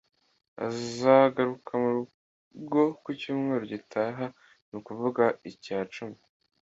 [0.67, 4.25] Azagaruka murugo ku cyumweru gitaha,
[4.67, 6.19] ni ukuvuga icya cumi